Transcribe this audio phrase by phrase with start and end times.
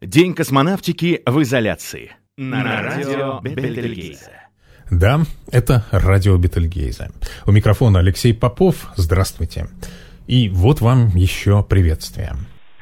[0.00, 2.12] День космонавтики в изоляции.
[2.36, 4.30] На, на радио Бетельгейзе.
[4.92, 7.08] Да, это радио Бетельгейзе.
[7.46, 8.92] У микрофона Алексей Попов.
[8.94, 9.66] Здравствуйте.
[10.28, 12.34] И вот вам еще приветствие.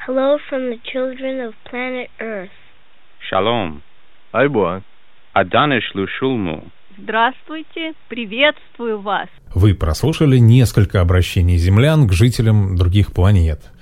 [0.06, 2.50] Hello from the children of planet Earth.
[3.30, 3.82] Шалом.
[4.32, 4.84] Айбуан.
[5.32, 6.70] Аданеш лушулму.
[6.98, 9.28] Здравствуйте, приветствую вас.
[9.54, 13.72] Вы прослушали несколько обращений землян к жителям других планет.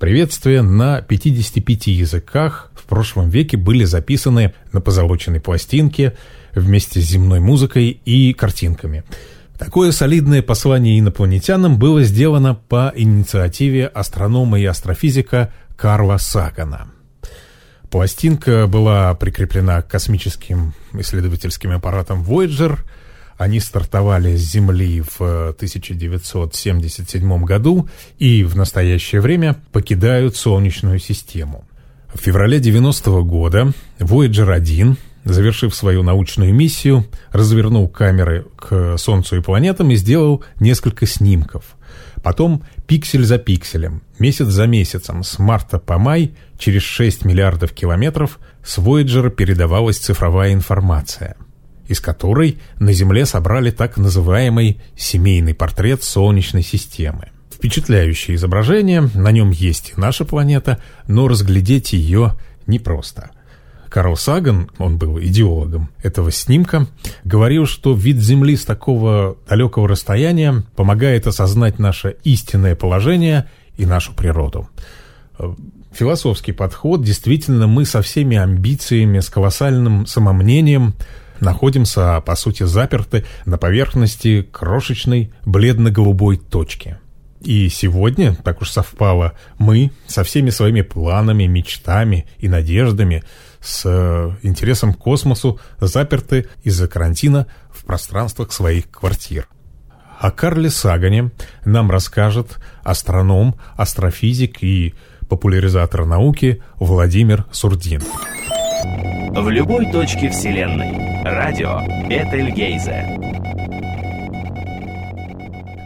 [0.00, 6.16] Приветствия на 55 языках в прошлом веке были записаны на позолоченной пластинке
[6.54, 9.04] вместе с земной музыкой и картинками.
[9.58, 16.92] Такое солидное послание инопланетянам было сделано по инициативе астронома и астрофизика Карла Сагана.
[17.90, 22.78] Пластинка была прикреплена к космическим исследовательским аппаратам Voyager.
[23.40, 31.64] Они стартовали с Земли в 1977 году и в настоящее время покидают Солнечную систему.
[32.12, 39.38] В феврале 90 -го года Voyager 1, завершив свою научную миссию, развернул камеры к Солнцу
[39.38, 41.76] и планетам и сделал несколько снимков–
[42.22, 48.38] Потом пиксель за пикселем, месяц за месяцем, с марта по май, через 6 миллиардов километров,
[48.62, 51.36] с Voyager передавалась цифровая информация,
[51.90, 57.28] из которой на Земле собрали так называемый семейный портрет Солнечной системы.
[57.52, 63.30] Впечатляющее изображение, на нем есть и наша планета, но разглядеть ее непросто–
[63.90, 66.86] Карл Саган, он был идеологом этого снимка,
[67.24, 74.14] говорил, что вид Земли с такого далекого расстояния помогает осознать наше истинное положение и нашу
[74.14, 74.68] природу.
[75.92, 80.94] Философский подход, действительно, мы со всеми амбициями, с колоссальным самомнением
[81.40, 86.98] находимся, по сути, заперты на поверхности крошечной бледно-голубой точки.
[87.40, 93.24] И сегодня, так уж совпало, мы со всеми своими планами, мечтами и надеждами–
[93.60, 99.48] с э, интересом к космосу заперты из-за карантина в пространствах своих квартир.
[100.18, 101.30] О Карле Сагане
[101.64, 104.94] нам расскажет астроном, астрофизик и
[105.28, 108.02] популяризатор науки Владимир Сурдин.
[109.32, 111.22] В любой точке Вселенной.
[111.24, 113.18] Радио Бетельгейзе.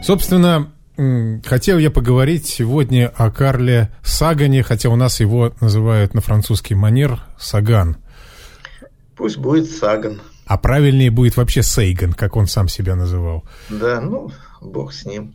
[0.03, 0.71] Собственно,
[1.45, 7.21] Хотел я поговорить сегодня о Карле Сагане, хотя у нас его называют на французский манер
[7.37, 7.97] Саган.
[9.17, 10.21] Пусть будет Саган.
[10.47, 13.45] А правильнее будет вообще Сейган, как он сам себя называл.
[13.71, 14.31] Да, ну,
[14.61, 15.35] бог с ним.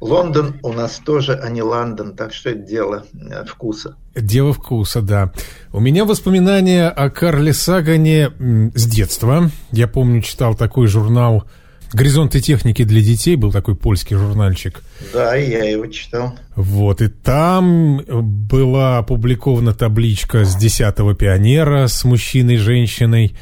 [0.00, 3.96] Лондон у нас тоже, а не Лондон, так что это дело э, вкуса.
[4.14, 5.32] Дело вкуса, да.
[5.72, 8.30] У меня воспоминания о Карле Сагане
[8.74, 9.50] с детства.
[9.72, 11.44] Я помню, читал такой журнал
[11.92, 14.82] «Горизонты техники для детей» был такой польский журнальчик.
[15.12, 16.36] Да, я его читал.
[16.56, 23.36] Вот, и там была опубликована табличка с десятого пионера с мужчиной, женщиной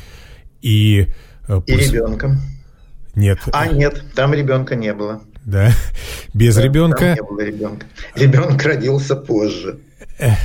[0.63, 1.09] и...
[1.49, 2.41] Э, и ребенком.
[3.15, 3.39] Нет.
[3.53, 5.23] А, нет, там ребенка не было.
[5.45, 5.73] Да,
[6.33, 7.15] без да, ребенка.
[7.15, 7.87] Не было ребенка.
[8.15, 9.79] Ребенок родился позже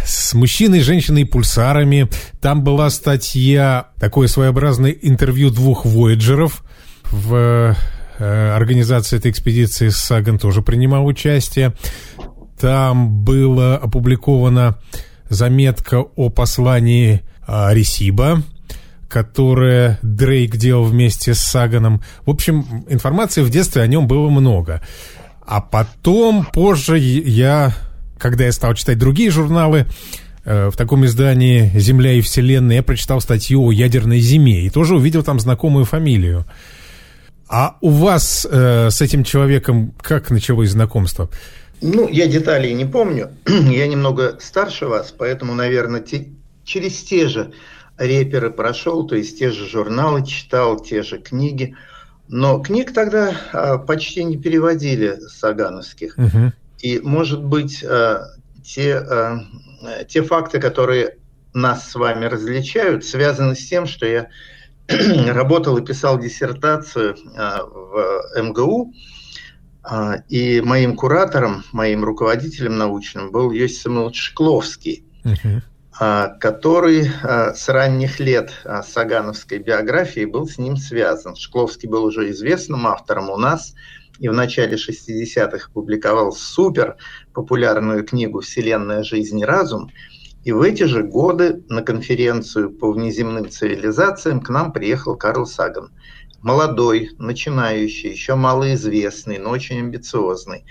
[0.05, 2.09] с мужчиной, женщиной, пульсарами.
[2.41, 6.63] Там была статья, такое своеобразное интервью двух вояджеров
[7.11, 7.75] в
[8.17, 11.73] э, организации этой экспедиции Саган тоже принимал участие.
[12.59, 14.79] Там была опубликована
[15.29, 18.43] заметка о послании а, Ресиба,
[19.09, 22.01] которое Дрейк делал вместе с Саганом.
[22.25, 24.81] В общем, информации в детстве о нем было много.
[25.45, 27.73] А потом, позже я,
[28.19, 29.87] когда я стал читать другие журналы,
[30.45, 34.95] э, в таком издании «Земля и Вселенная» я прочитал статью о ядерной зиме и тоже
[34.95, 36.45] увидел там знакомую фамилию.
[37.47, 41.31] А у вас э, с этим человеком как началось знакомство?
[41.81, 43.31] Ну, я деталей не помню.
[43.47, 46.27] я немного старше вас, поэтому, наверное, те,
[46.63, 47.53] через те же
[47.99, 51.75] реперы прошел, то есть те же журналы читал, те же книги.
[52.27, 56.17] Но книг тогда а, почти не переводили сагановских.
[56.17, 56.53] Угу.
[56.79, 58.27] И, может быть, а,
[58.63, 59.39] те, а,
[60.07, 61.17] те факты, которые
[61.53, 64.29] нас с вами различают, связаны с тем, что я
[65.33, 68.94] работал и писал диссертацию а, в МГУ,
[69.83, 75.62] а, и моим куратором, моим руководителем научным был Йосиф Самуилович Шкловский, uh
[76.00, 77.12] который
[77.54, 78.51] с ранних лет
[78.88, 81.36] сагановской биографии был с ним связан.
[81.36, 83.75] Шкловский был уже известным автором у нас,
[84.18, 86.96] и в начале 60-х публиковал супер
[87.34, 89.92] популярную книгу «Вселенная, жизнь и разум»,
[90.46, 95.92] и в эти же годы на конференцию по внеземным цивилизациям к нам приехал Карл Саган.
[96.42, 100.63] Молодой, начинающий, еще малоизвестный, но очень амбициозный.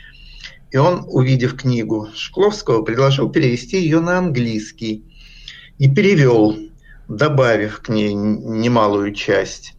[0.71, 5.05] И он, увидев книгу Шкловского, предложил перевести ее на английский.
[5.79, 6.57] И перевел,
[7.09, 9.75] добавив к ней немалую часть.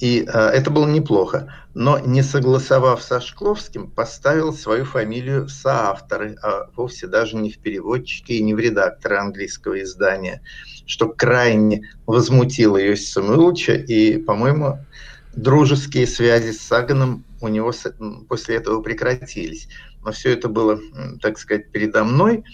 [0.00, 1.54] И а, это было неплохо.
[1.74, 8.34] Но не согласовав со Шкловским, поставил свою фамилию соавторы, а вовсе даже не в переводчике
[8.34, 10.40] и не в редакторы английского издания,
[10.86, 14.78] что крайне возмутило Иосифа Самуиловича, и, по-моему,
[15.34, 17.72] дружеские связи с Саганом у него
[18.28, 19.68] после этого прекратились.
[20.04, 20.78] Но все это было,
[21.20, 22.44] так сказать, передо мной,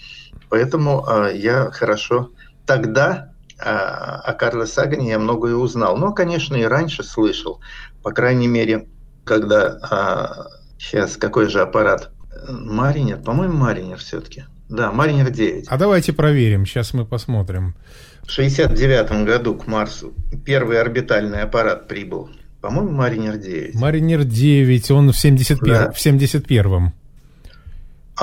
[0.49, 2.31] поэтому э, я хорошо
[2.65, 5.97] тогда э, о Карле Сагане я многое узнал.
[5.97, 7.59] Но, конечно, и раньше слышал.
[8.03, 8.87] По крайней мере,
[9.23, 10.47] когда...
[10.77, 12.09] Сейчас, какой же аппарат?
[12.49, 14.45] Маринер, по-моему, Маринер все-таки.
[14.67, 15.67] Да, Маринер 9.
[15.67, 17.75] А давайте проверим, сейчас мы посмотрим.
[18.23, 22.31] В 69 году к Марсу первый орбитальный аппарат прибыл
[22.61, 23.75] по-моему, Маринер 9.
[23.75, 25.91] Маринер 9, он в 71, да.
[25.91, 26.93] в 71-м.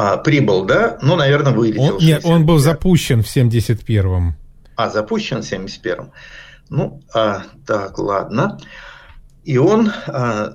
[0.00, 0.96] А, прибыл, да?
[1.02, 1.96] Ну, наверное, вылетел.
[1.96, 4.36] Он, нет, он был запущен в 71-м.
[4.76, 6.12] А, запущен в 71-м.
[6.70, 8.60] Ну, а, так, ладно.
[9.42, 10.52] И он, а,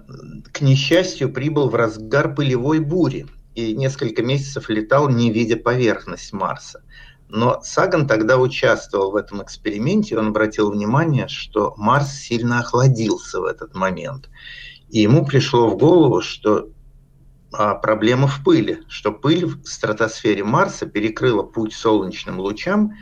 [0.50, 6.82] к несчастью, прибыл в разгар пылевой бури и несколько месяцев летал, не видя поверхность Марса.
[7.28, 13.44] Но Саган тогда участвовал в этом эксперименте, он обратил внимание, что Марс сильно охладился в
[13.44, 14.30] этот момент.
[14.90, 16.70] И ему пришло в голову, что
[17.54, 22.94] проблема в пыли, что пыль в стратосфере Марса перекрыла путь солнечным лучам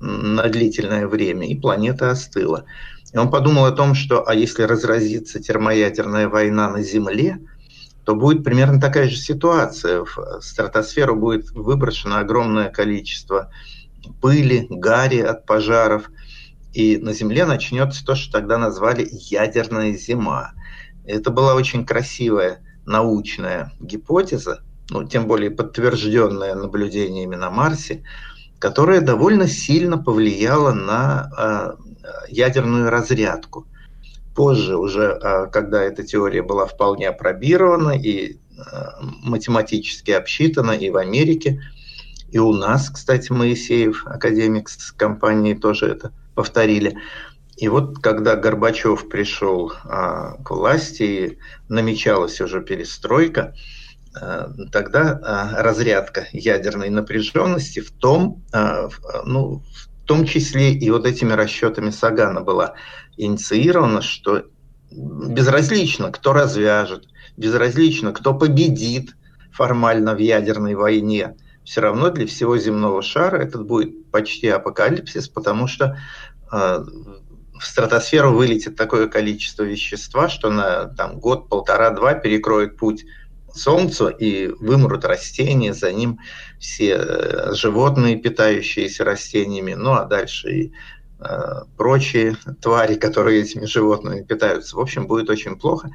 [0.00, 2.66] на длительное время, и планета остыла.
[3.12, 7.38] И он подумал о том, что а если разразится термоядерная война на Земле,
[8.04, 10.04] то будет примерно такая же ситуация.
[10.04, 13.50] В стратосферу будет выброшено огромное количество
[14.20, 16.10] пыли, гари от пожаров,
[16.74, 20.52] и на Земле начнется то, что тогда назвали ядерная зима.
[21.06, 28.02] Это была очень красивая научная гипотеза, ну, тем более подтвержденная наблюдениями на Марсе,
[28.58, 33.66] которая довольно сильно повлияла на э, ядерную разрядку.
[34.34, 38.36] Позже уже, э, когда эта теория была вполне опробирована и э,
[39.22, 41.62] математически обсчитана и в Америке,
[42.30, 46.96] и у нас, кстати, Моисеев, академик с компанией, тоже это повторили.
[47.56, 53.54] И вот когда Горбачев пришел а, к власти, намечалась уже перестройка,
[54.20, 60.90] а, тогда а, разрядка ядерной напряженности в том, а, в, ну, в том числе и
[60.90, 62.74] вот этими расчетами Сагана была
[63.16, 64.44] инициирована, что
[64.90, 67.04] безразлично, кто развяжет,
[67.36, 69.16] безразлично, кто победит
[69.52, 75.66] формально в ядерной войне, все равно для всего земного шара этот будет почти апокалипсис, потому
[75.66, 75.98] что
[76.52, 76.84] э,
[77.58, 83.04] в стратосферу вылетит такое количество вещества, что на там, год, полтора, два перекроет путь
[83.54, 86.18] Солнцу и вымрут растения, за ним
[86.58, 90.72] все э, животные, питающиеся растениями, ну а дальше и
[91.20, 94.76] э, прочие твари, которые этими животными питаются.
[94.76, 95.90] В общем, будет очень плохо.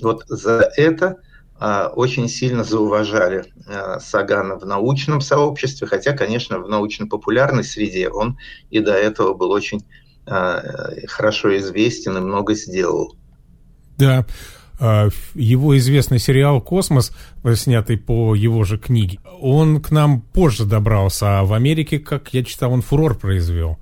[0.00, 1.18] Вот за это
[1.64, 8.36] а, очень сильно зауважали а, Сагана в научном сообществе, хотя, конечно, в научно-популярной среде он
[8.70, 9.84] и до этого был очень
[10.26, 13.16] хорошо известен и много сделал.
[13.98, 14.26] Да,
[15.34, 17.12] его известный сериал «Космос»,
[17.54, 22.44] снятый по его же книге, он к нам позже добрался, а в Америке, как я
[22.44, 23.78] читал, он фурор произвел.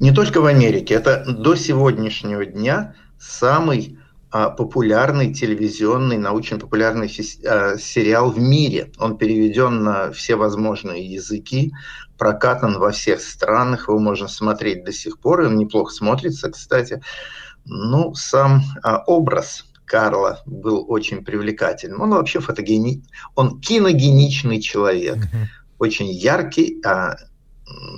[0.00, 3.98] Не только в Америке, это до сегодняшнего дня самый
[4.30, 7.08] а, популярный телевизионный, научно-популярный
[7.46, 8.90] а, сериал в мире.
[8.98, 11.72] Он переведен на все возможные языки,
[12.18, 17.02] прокатан во всех странах, его можно смотреть до сих пор, и он неплохо смотрится, кстати.
[17.64, 22.00] Ну, сам а, образ Карла был очень привлекательным.
[22.00, 23.02] Он вообще фотогени...
[23.34, 25.46] он киногеничный человек, uh-huh.
[25.78, 27.16] очень яркий, а,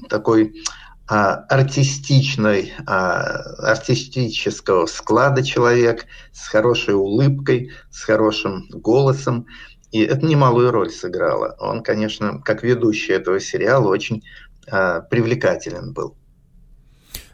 [0.09, 0.63] такой
[1.09, 3.21] а, артистичной, а,
[3.59, 9.47] артистического склада человек, с хорошей улыбкой, с хорошим голосом.
[9.93, 11.57] И это немалую роль сыграло.
[11.59, 14.23] Он, конечно, как ведущий этого сериала, очень
[14.69, 16.17] а, привлекателен был.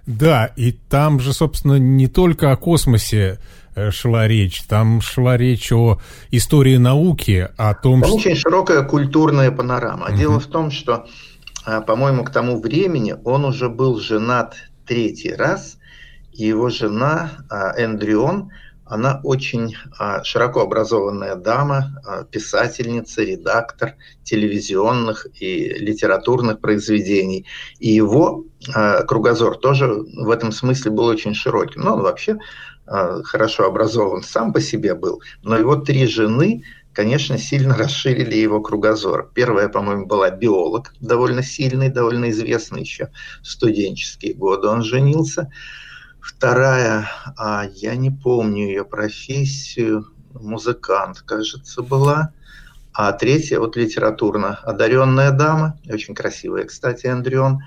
[0.06, 3.38] Да, и там же, собственно, не только о космосе
[3.76, 8.18] э, шла речь, там шла речь о истории науки, о том, там что...
[8.18, 10.08] Очень широкая культурная панорама.
[10.08, 10.16] Угу.
[10.16, 11.06] Дело в том, что
[11.64, 14.56] а, по-моему, к тому времени он уже был женат
[14.86, 15.78] третий раз,
[16.32, 18.50] и его жена а, Эндрион,
[18.92, 27.46] она очень а, широко образованная дама, писательница, редактор телевизионных и литературных произведений.
[27.80, 28.44] И его
[29.08, 31.82] кругозор тоже в этом смысле был очень широким.
[31.82, 32.38] Но он вообще
[32.86, 35.20] хорошо образован сам по себе был.
[35.42, 39.30] Но его три жены конечно, сильно расширили его кругозор.
[39.34, 43.10] Первая, по-моему, была биолог, довольно сильный, довольно известный еще
[43.42, 45.50] в студенческие годы он женился.
[46.22, 52.32] Вторая, а, я не помню ее профессию, музыкант, кажется, была.
[52.94, 57.60] А третья, вот литературно одаренная дама, очень красивая, кстати, Андрион.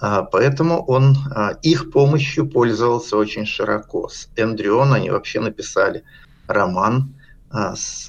[0.00, 4.08] А, поэтому он а, их помощью пользовался очень широко.
[4.08, 6.04] С Эндрион они вообще написали
[6.46, 7.14] роман
[7.50, 8.06] а, с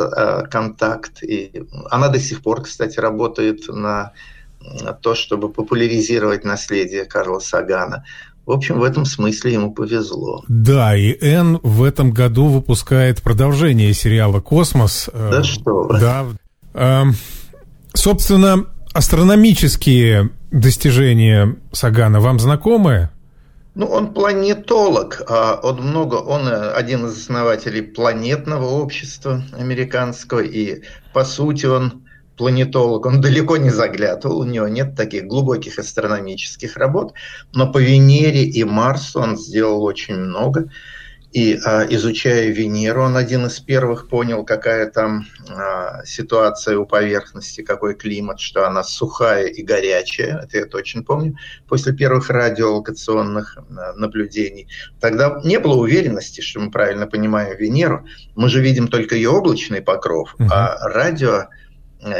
[0.49, 1.21] «Контакт».
[1.21, 4.13] И она до сих пор, кстати, работает на
[5.01, 8.05] то, чтобы популяризировать наследие Карла Сагана.
[8.45, 10.43] В общем, в этом смысле ему повезло.
[10.47, 15.09] Да, и Н в этом году выпускает продолжение сериала «Космос».
[15.13, 15.99] Да что вы.
[15.99, 16.25] Да.
[16.73, 17.13] Эм,
[17.93, 23.09] собственно, астрономические достижения Сагана вам знакомы?
[23.73, 30.81] Ну, он планетолог, а он много, он э, один из основателей планетного общества американского, и
[31.13, 32.03] по сути он
[32.37, 37.13] планетолог, он далеко не заглядывал, у него нет таких глубоких астрономических работ,
[37.53, 40.69] но по Венере и Марсу он сделал очень много.
[41.31, 47.61] И а, изучая Венеру, он один из первых понял, какая там а, ситуация у поверхности,
[47.61, 50.41] какой климат, что она сухая и горячая.
[50.43, 51.37] Это я точно помню.
[51.69, 54.67] После первых радиолокационных а, наблюдений.
[54.99, 58.05] Тогда не было уверенности, что мы правильно понимаем Венеру.
[58.35, 60.49] Мы же видим только ее облачный покров, угу.
[60.51, 61.47] а радио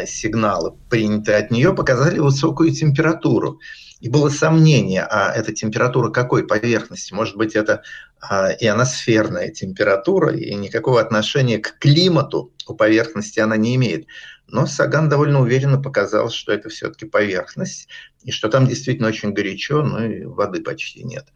[0.05, 3.59] сигналы, принятые от нее, показали высокую температуру.
[4.01, 7.13] И было сомнение, а эта температура какой поверхности?
[7.13, 7.83] Может быть, это
[8.19, 14.07] а, ионосферная температура, и никакого отношения к климату у поверхности она не имеет.
[14.47, 17.87] Но Саган довольно уверенно показал, что это все-таки поверхность,
[18.23, 21.27] и что там действительно очень горячо, но и воды почти нет.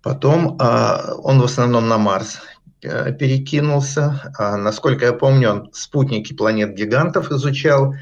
[0.00, 4.32] Потом а, он в основном на Марс э, перекинулся.
[4.38, 7.94] А, насколько я помню, он спутники планет-гигантов изучал,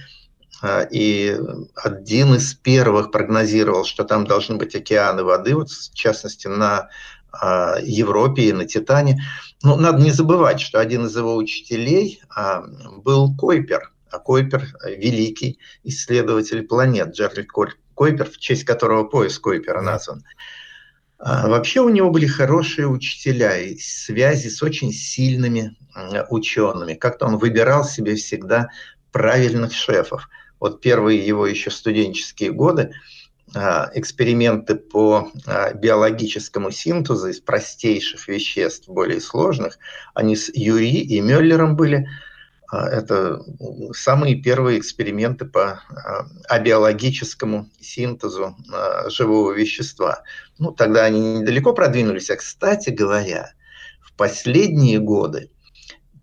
[0.91, 1.39] и
[1.75, 6.89] один из первых прогнозировал, что там должны быть океаны воды, вот в частности на
[7.83, 9.23] Европе и на Титане.
[9.63, 15.59] Но надо не забывать, что один из его учителей а, был Койпер, а Койпер– великий
[15.85, 17.49] исследователь планет, Джеральд
[17.95, 20.25] Койпер, в честь которого пояс Койпера назван.
[21.19, 25.77] А, вообще у него были хорошие учителя и связи с очень сильными
[26.29, 26.95] учеными.
[26.95, 28.69] Как-то он выбирал себе всегда
[29.13, 30.29] правильных шефов.
[30.61, 32.93] Вот первые его еще студенческие годы–
[33.55, 39.79] а, эксперименты по а, биологическому синтезу из простейших веществ, более сложных,
[40.15, 42.09] они с Юри и Мюллером были.
[42.69, 43.43] А, это
[43.93, 45.81] самые первые эксперименты по
[46.49, 48.57] абиологическому синтезу
[49.09, 50.23] живого вещества.
[50.59, 52.31] Ну, тогда они недалеко продвинулись.
[52.31, 53.53] А, кстати говоря,
[54.01, 55.51] в последние годы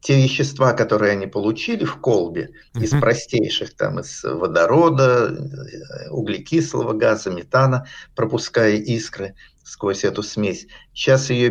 [0.04, 7.32] те вещества, которые они получили в колбе, из простейших, там, из водорода, э, углекислого газа,
[7.32, 11.50] метана, пропуская искры сквозь эту смесь, сейчас ее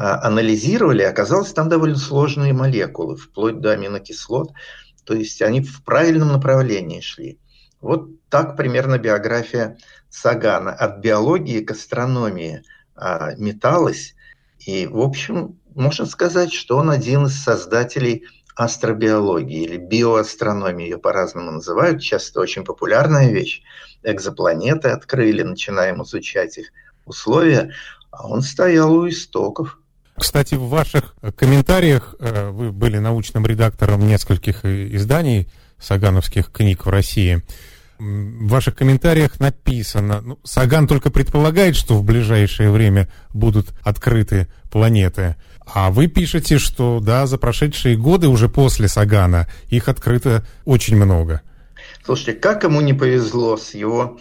[0.00, 4.52] переанализировали, оказалось, там довольно сложные молекулы, вплоть до аминокислот,
[5.04, 7.38] то есть они в правильном направлении шли.
[7.82, 9.78] Вот так примерно биография
[10.08, 10.72] Сагана.
[10.72, 12.62] От биологии к астрономии
[12.94, 14.14] а, металась,
[14.58, 18.24] и, в общем, можно сказать, что он один из создателей
[18.56, 23.62] астробиологии или биоастрономии, ее по-разному называют, часто очень популярная вещь.
[24.02, 26.68] Экзопланеты открыли, начинаем изучать их
[27.04, 27.74] условия,
[28.10, 29.79] а он стоял у истоков.
[30.20, 35.48] Кстати, в ваших комментариях э, вы были научным редактором нескольких изданий
[35.78, 37.42] сагановских книг в России.
[37.98, 45.36] В ваших комментариях написано, ну, Саган только предполагает, что в ближайшее время будут открыты планеты.
[45.64, 51.40] А вы пишете, что да, за прошедшие годы уже после Сагана их открыто очень много.
[52.04, 54.18] Слушайте, как ему не повезло с его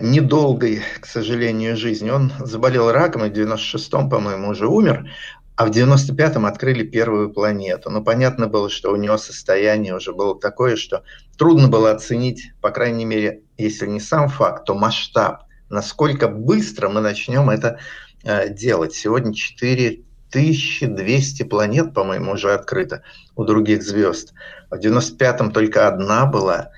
[0.00, 2.14] недолгой, к сожалению, жизнью.
[2.14, 5.10] Он заболел раком и в 96-м, по-моему, уже умер,
[5.56, 7.90] а в 95-м открыли первую планету.
[7.90, 11.02] Ну, понятно было, что у него состояние уже было такое, что
[11.38, 17.00] трудно было оценить, по крайней мере, если не сам факт, то масштаб, насколько быстро мы
[17.00, 17.78] начнем это
[18.22, 18.94] э, делать.
[18.94, 23.02] Сегодня 4 1200 планет, по-моему, уже открыто
[23.34, 24.34] у других звезд.
[24.70, 26.70] В 95-м только одна была.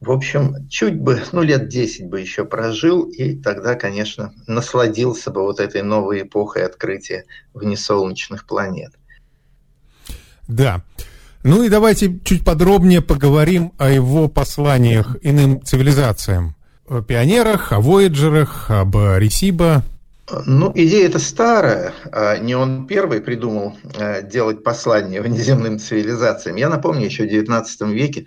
[0.00, 5.42] В общем, чуть бы, ну, лет 10 бы еще прожил, и тогда, конечно, насладился бы
[5.42, 7.24] вот этой новой эпохой открытия
[7.54, 8.92] внесолнечных планет.
[10.48, 10.82] Да.
[11.42, 16.54] Ну и давайте чуть подробнее поговорим о его посланиях иным цивилизациям.
[16.88, 19.82] О пионерах, о Вояджерах, об Ресибо.
[20.44, 21.94] Ну, идея эта старая.
[22.12, 26.56] А не он первый придумал э, делать послание внеземным цивилизациям.
[26.56, 28.26] Я напомню, еще в XIX веке,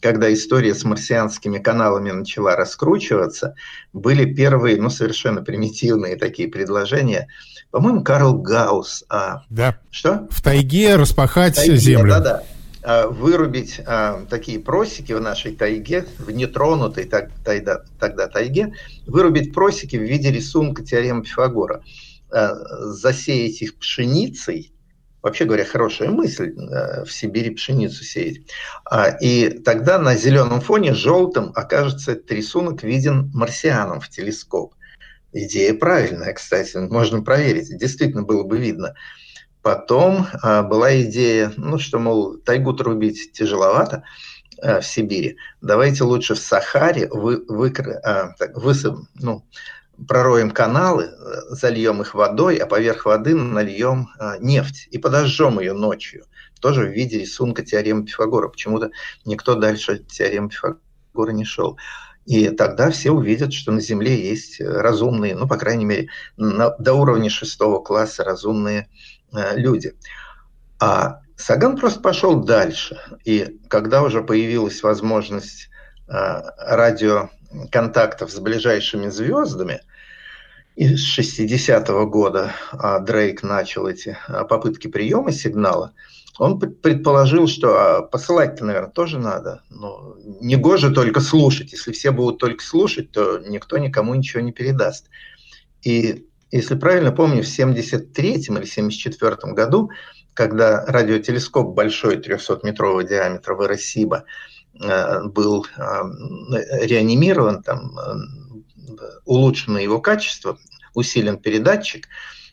[0.00, 3.54] когда история с марсианскими каналами начала раскручиваться,
[3.92, 7.28] были первые, ну, совершенно примитивные такие предложения.
[7.70, 9.04] По-моему, Карл Гаусс.
[9.08, 9.42] А...
[9.50, 9.78] Да.
[9.90, 10.26] Что?
[10.30, 12.10] В тайге распахать в тайге, землю.
[12.10, 12.42] Да-да.
[12.82, 18.72] А, вырубить а, такие просеки в нашей тайге, в нетронутой так, тогда, тогда тайге,
[19.06, 21.82] вырубить просеки в виде рисунка теоремы Пифагора,
[22.30, 22.54] а,
[22.86, 24.72] засеять их пшеницей,
[25.22, 28.42] вообще говоря, хорошая мысль в Сибири пшеницу сеять.
[29.20, 34.74] И тогда на зеленом фоне желтым окажется этот рисунок виден марсианам в телескоп.
[35.32, 37.76] Идея правильная, кстати, можно проверить.
[37.78, 38.94] Действительно было бы видно.
[39.62, 44.04] Потом а, была идея, ну что, мол, тайгу трубить тяжеловато
[44.62, 49.44] а, в Сибири, давайте лучше в Сахаре вы, выкр, а, так, высып, ну,
[50.06, 51.10] пророем каналы,
[51.48, 56.24] зальем их водой, а поверх воды нальем а, нефть и подожжем ее ночью.
[56.60, 58.48] Тоже в виде рисунка теоремы Пифагора.
[58.48, 58.90] Почему-то
[59.24, 61.78] никто дальше теоремы Пифагора не шел.
[62.26, 66.94] И тогда все увидят, что на Земле есть разумные, ну, по крайней мере, на, до
[66.94, 68.88] уровня шестого класса разумные
[69.32, 69.94] Э, люди.
[70.78, 72.98] А Саган просто пошел дальше.
[73.24, 75.68] И когда уже появилась возможность
[76.08, 76.12] э,
[77.50, 79.80] радиоконтактов с ближайшими звездами,
[80.76, 85.92] и с 60-го года а, Дрейк начал эти а, попытки приема сигнала,
[86.38, 89.62] он предположил, что а, посылать-то, наверное, тоже надо.
[89.68, 91.72] Но не гоже только слушать.
[91.72, 95.10] Если все будут только слушать, то никто никому ничего не передаст.
[95.82, 99.90] И если правильно помню, в 73 или 74 году,
[100.32, 105.82] когда радиотелескоп большой 300-метрового диаметра в Иросиба э, был э,
[106.86, 108.14] реанимирован, там, э,
[109.24, 110.58] улучшено его качество,
[110.94, 112.08] усилен передатчик,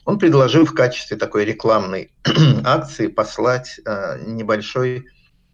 [0.06, 2.12] он предложил в качестве такой рекламной
[2.64, 3.80] акции послать
[4.26, 5.06] небольшой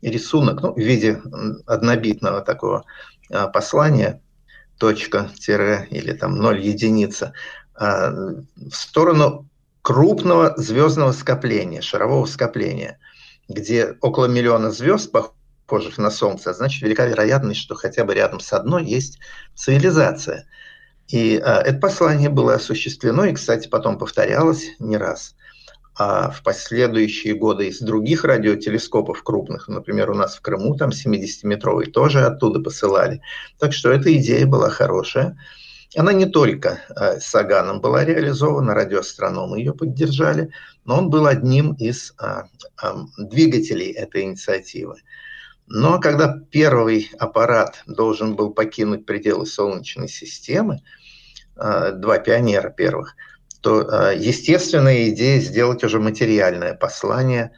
[0.02, 1.22] рисунок ну, в виде
[1.66, 2.84] однобитного такого
[3.52, 4.22] послания,
[4.78, 7.34] точка, тире или там ноль единица,
[7.76, 9.50] в сторону
[9.82, 13.00] крупного звездного скопления, шарового скопления,
[13.48, 15.12] где около миллиона звезд,
[15.66, 19.20] похожих на Солнце, а значит, велика вероятность, что хотя бы рядом с одной есть
[19.56, 20.48] цивилизация.
[21.08, 25.36] И а, это послание было осуществлено, и, кстати, потом повторялось не раз.
[25.96, 31.92] А в последующие годы из других радиотелескопов крупных, например, у нас в Крыму, там 70-метровый,
[31.92, 33.22] тоже оттуда посылали.
[33.60, 35.38] Так что эта идея была хорошая.
[35.96, 40.50] Она не только э, с Саганом была реализована, радиоастрономы ее поддержали,
[40.86, 42.46] но он был одним из а,
[42.82, 44.96] а, двигателей этой инициативы.
[45.76, 50.84] Но когда первый аппарат должен был покинуть пределы Солнечной системы,
[51.56, 53.16] а, два пионера первых,
[53.60, 57.54] то естественная идея сделать уже материальное послание.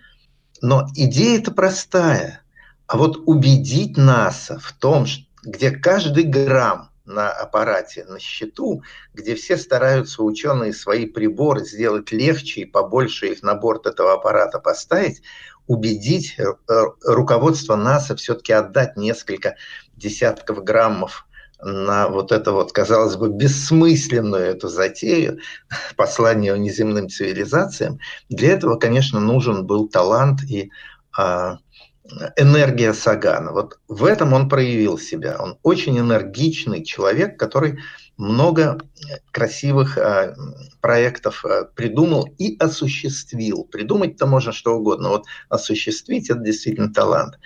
[0.61, 2.41] Но идея-то простая.
[2.87, 5.05] А вот убедить НАСА в том,
[5.43, 8.81] где каждый грамм на аппарате, на счету,
[9.13, 14.59] где все стараются ученые свои приборы сделать легче и побольше их на борт этого аппарата
[14.59, 15.21] поставить,
[15.67, 16.43] убедить э,
[17.03, 19.55] руководство НАСА все-таки отдать несколько
[19.95, 21.25] десятков граммов
[21.61, 25.39] на вот это вот, казалось бы, бессмысленную эту затею
[25.95, 27.99] послания внеземным цивилизациям,
[28.29, 30.71] для этого, конечно, нужен был талант и
[31.17, 31.59] а,
[32.35, 33.51] энергия Сагана.
[33.51, 35.37] Вот в этом он проявил себя.
[35.39, 37.79] Он очень энергичный человек, который
[38.17, 38.79] много
[39.31, 40.35] красивых э,
[40.81, 43.65] проектов э, придумал и осуществил.
[43.65, 45.09] Придумать-то можно что угодно.
[45.09, 47.37] Вот осуществить это действительно талант.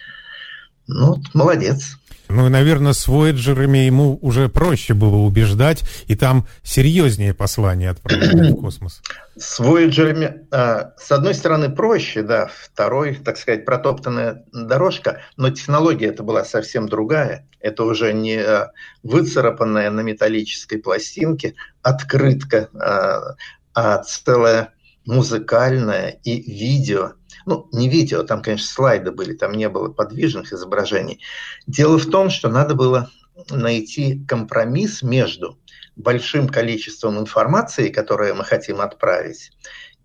[0.87, 1.97] Ну, вот, молодец.
[2.29, 8.51] Ну и, наверное, с Вояджерами ему уже проще было убеждать, и там серьезнее послание отправили
[8.51, 9.01] в космос.
[9.35, 16.05] С Вояджерами, а, с одной стороны, проще, да, второй, так сказать, протоптанная дорожка, но технология
[16.07, 17.47] это была совсем другая.
[17.59, 23.35] Это уже не а, выцарапанная на металлической пластинке открытка, а,
[23.73, 24.73] а целая
[25.09, 27.13] музыкальная и видео
[27.45, 31.19] ну, не видео, там, конечно, слайды были, там не было подвижных изображений.
[31.65, 33.09] Дело в том, что надо было
[33.49, 35.57] найти компромисс между
[35.95, 39.51] большим количеством информации, которую мы хотим отправить,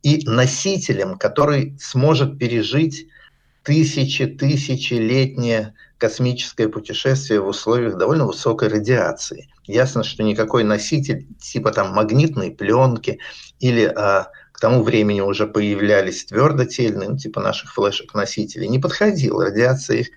[0.02, 3.08] и носителем, который сможет пережить
[3.62, 9.48] тысячи, тысячелетнее космическое путешествие в условиях довольно высокой радиации.
[9.66, 13.18] Ясно, что никакой носитель типа там магнитной пленки
[13.60, 19.96] или а, к тому времени уже появлялись твердотельные, ну, типа наших флешек-носителей, не подходил, радиация
[19.96, 20.12] их э,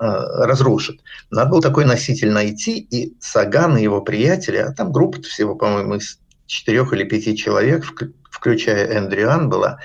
[0.00, 1.00] разрушит.
[1.30, 5.96] Надо было такой носитель найти, и Саган и его приятели, а там группа всего, по-моему,
[5.96, 7.84] из четырех или пяти человек,
[8.30, 9.80] включая Эндрю была,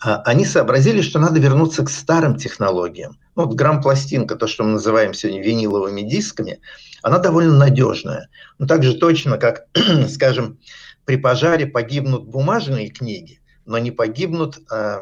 [0.00, 3.18] а, они сообразили, что надо вернуться к старым технологиям.
[3.36, 6.60] Ну, вот грамм-пластинка, то, что мы называем сегодня виниловыми дисками,
[7.02, 8.30] она довольно надежная.
[8.58, 9.66] Но так же точно, как,
[10.08, 10.58] скажем,
[11.04, 14.98] при пожаре погибнут бумажные книги, но не погибнут э,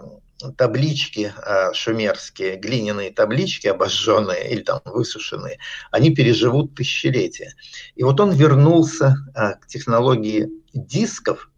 [0.56, 5.58] таблички э, шумерские, глиняные таблички обожженные или там высушенные,
[5.90, 7.54] они переживут тысячелетия.
[7.94, 11.50] И вот он вернулся э, к технологии дисков,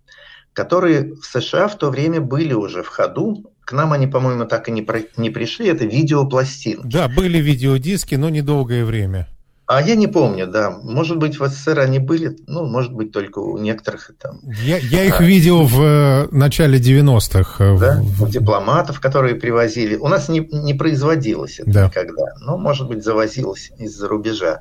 [0.53, 3.53] которые в США в то время были уже в ходу.
[3.65, 5.69] К нам они, по-моему, так и не, про, не пришли.
[5.69, 6.87] Это видеопластинки.
[6.87, 9.29] Да, были видеодиски, но недолгое время.
[9.75, 10.71] А я не помню, да.
[10.71, 14.41] Может быть, в СССР они были, ну, может быть, только у некоторых там.
[14.63, 17.65] Я, я их а, видел в э, начале 90-х.
[17.65, 19.97] Э, да, у дипломатов, которые привозили.
[19.97, 21.87] У нас не, не производилось это да.
[21.87, 24.61] никогда, но, может быть, завозилось из-за рубежа.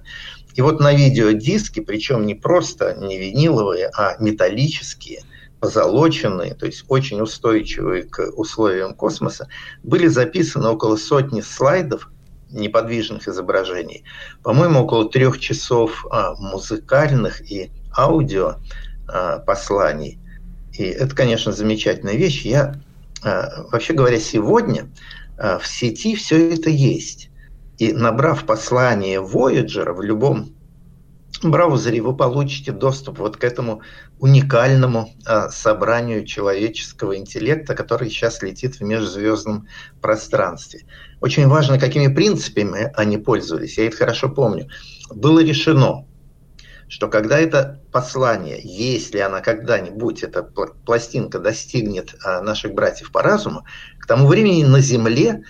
[0.56, 5.24] И вот на видеодиске, причем не просто не виниловые, а металлические,
[5.60, 9.50] позолоченные, то есть очень устойчивые к условиям космоса,
[9.84, 12.10] были записаны около сотни слайдов
[12.52, 14.04] неподвижных изображений.
[14.44, 18.56] По-моему, около трех часов а, музыкальных и аудио
[19.08, 20.20] а, посланий.
[20.74, 22.44] И это, конечно, замечательная вещь.
[22.44, 22.76] Я,
[23.24, 24.90] а, вообще говоря, сегодня
[25.38, 27.30] в сети все это есть.
[27.80, 30.54] И набрав послание Voyager в любом
[31.50, 33.82] браузере, вы получите доступ вот к этому
[34.20, 39.68] уникальному а, собранию человеческого интеллекта, который сейчас летит в межзвездном
[40.02, 40.82] пространстве.
[41.22, 43.78] Очень важно, какими принципами они пользовались.
[43.78, 44.68] Я это хорошо помню.
[45.10, 46.06] Было решено,
[46.88, 53.66] что когда это послание, если она когда-нибудь, эта пластинка достигнет а, наших братьев по разуму,
[53.98, 55.44] к тому времени на Земле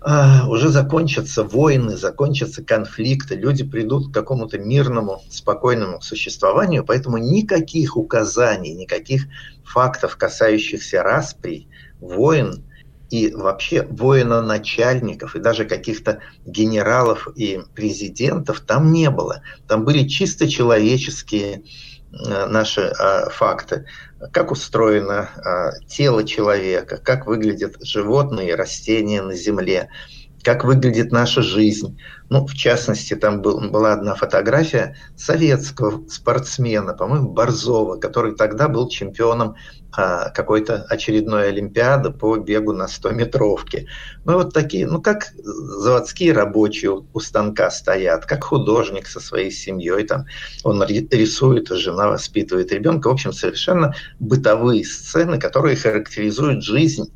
[0.00, 8.74] уже закончатся войны, закончатся конфликты, люди придут к какому-то мирному, спокойному существованию, поэтому никаких указаний,
[8.74, 9.26] никаких
[9.64, 11.66] фактов, касающихся распри,
[12.00, 12.64] войн
[13.10, 19.42] и вообще военачальников и даже каких-то генералов и президентов там не было.
[19.66, 21.62] Там были чисто человеческие
[22.10, 23.86] наши а, факты,
[24.32, 29.90] как устроено а, тело человека, как выглядят животные и растения на Земле,
[30.42, 31.98] как выглядит наша жизнь.
[32.30, 38.88] Ну, в частности, там был, была одна фотография советского спортсмена, по-моему, Борзова, который тогда был
[38.88, 39.56] чемпионом
[39.90, 43.86] а, какой-то очередной Олимпиады по бегу на 100-метровке.
[44.24, 49.50] Ну, вот такие, ну, как заводские рабочие у, у станка стоят, как художник со своей
[49.50, 50.26] семьей, там,
[50.64, 53.08] он рисует, а жена воспитывает ребенка.
[53.08, 57.10] В общем, совершенно бытовые сцены, которые характеризуют жизнь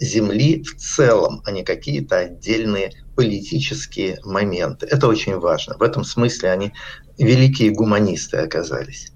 [0.00, 4.86] Земли в целом, а не какие-то отдельные политические моменты.
[4.86, 5.76] Это очень важно.
[5.78, 6.72] В этом смысле они
[7.18, 9.12] великие гуманисты оказались.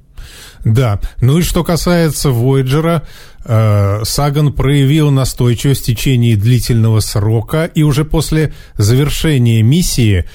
[0.64, 3.06] Да, ну и что касается Вояджера,
[3.44, 10.26] э, Саган проявил настойчивость в течение длительного срока, и уже после завершения миссии а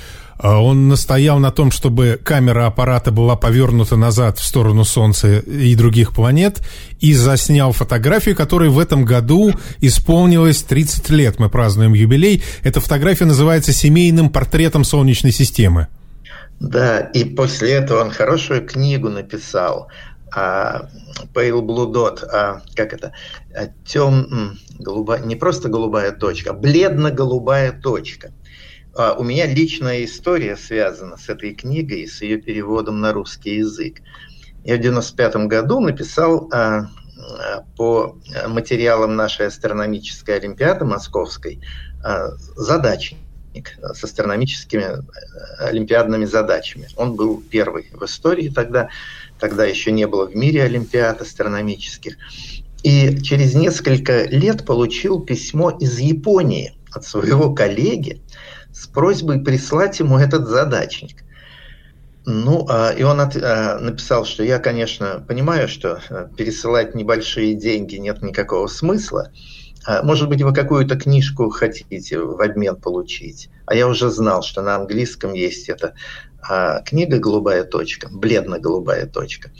[0.41, 6.13] он настоял на том, чтобы камера аппарата была повернута назад в сторону Солнца и других
[6.13, 6.61] планет,
[7.01, 11.39] и заснял фотографию, которой в этом году исполнилось 30 лет.
[11.39, 12.41] Мы празднуем юбилей.
[12.63, 15.87] Эта фотография называется «Семейным портретом Солнечной системы».
[16.61, 19.89] Да, и после этого он хорошую книгу написал
[20.33, 20.89] а,
[21.33, 23.13] Pale Blue Dot, а, как это,
[23.53, 28.31] а, тем, голубая, не просто голубая точка, а бледно-голубая точка.
[28.99, 34.01] А, у меня личная история связана с этой книгой с ее переводом на русский язык.
[34.65, 38.17] Я в 95 году написал а, а, по
[38.49, 41.61] материалам нашей астрономической олимпиады московской
[42.55, 43.17] задачник
[43.81, 44.85] с астрономическими
[45.59, 46.89] олимпиадными задачами.
[46.97, 48.89] Он был первый в истории тогда.
[49.39, 52.17] Тогда еще не было в мире олимпиад астрономических.
[52.83, 58.21] И через несколько лет получил письмо из Японии от своего коллеги,
[58.79, 61.23] с просьбой прислать ему этот задачник.
[62.25, 67.55] Ну, а, и он от, а, написал, что я, конечно, понимаю, что э, пересылать небольшие
[67.55, 69.31] деньги нет никакого смысла.
[69.85, 73.49] А, может быть, вы какую-то книжку хотите в обмен получить.
[73.65, 75.93] А я уже знал, что на английском есть эта
[76.85, 79.51] книга «Голубая точка», «Бледно-голубая точка».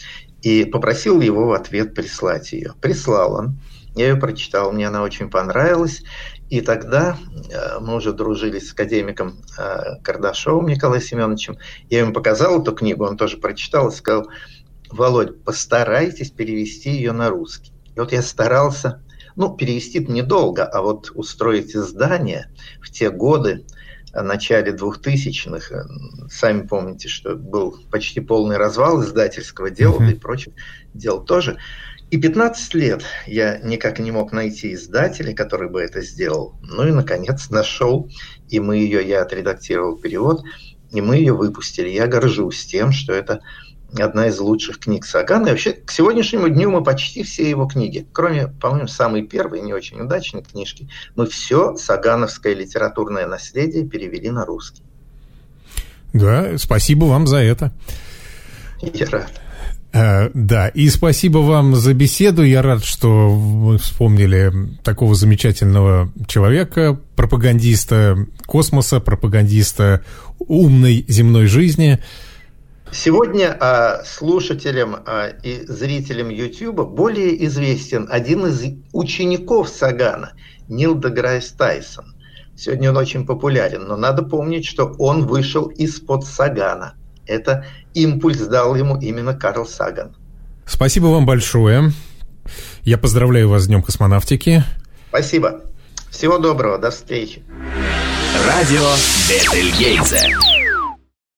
[0.42, 2.74] И попросил его в ответ прислать ее.
[2.80, 3.60] Прислал он.
[3.96, 6.04] Я ее прочитал, мне она очень понравилась.
[6.50, 7.18] И тогда
[7.52, 11.58] э, мы уже дружили с академиком э, Кардашовым Николаем Семеновичем.
[11.90, 14.28] Я ему показал эту книгу, он тоже прочитал и сказал,
[14.90, 17.72] Володь, постарайтесь перевести ее на русский.
[17.96, 19.04] И вот я старался,
[19.36, 22.50] ну, перевести недолго, а вот устроить издание
[22.82, 23.66] в те годы
[24.14, 25.86] начале 2000-х.
[26.30, 30.54] Сами помните, что был почти полный развал издательского дела, да и прочих
[30.94, 31.58] дел тоже.
[32.12, 36.56] И 15 лет я никак не мог найти издателя, который бы это сделал.
[36.64, 38.10] Ну и, наконец, нашел,
[38.50, 40.44] и мы ее, я отредактировал перевод,
[40.92, 41.90] и мы ее выпустили.
[41.90, 43.42] Я горжусь тем, что это
[43.98, 45.48] одна из лучших книг Сагана.
[45.48, 49.74] И вообще, к сегодняшнему дню мы почти все его книги, кроме, по-моему, самой первой, не
[49.74, 54.84] очень удачной книжки, мы все сагановское литературное наследие перевели на русский.
[56.14, 57.72] Да, спасибо вам за это.
[58.82, 59.32] Я рад.
[59.92, 62.44] Э, да, и спасибо вам за беседу.
[62.44, 64.52] Я рад, что вы вспомнили
[64.84, 70.04] такого замечательного человека, пропагандиста космоса, пропагандиста
[70.40, 72.00] умной земной жизни.
[72.92, 80.34] Сегодня а, слушателям а, и зрителям YouTube более известен один из учеников Сагана,
[80.68, 82.16] Нил Деграсс Тайсон.
[82.56, 86.96] Сегодня он очень популярен, но надо помнить, что он вышел из-под Сагана.
[87.30, 90.16] Это импульс дал ему именно Карл Саган.
[90.66, 91.92] Спасибо вам большое.
[92.84, 94.64] Я поздравляю вас с Днем космонавтики.
[95.10, 95.62] Спасибо.
[96.10, 96.80] Всего доброго.
[96.80, 97.44] До встречи.
[98.48, 98.88] Радио
[99.30, 100.36] Бетельгейзе.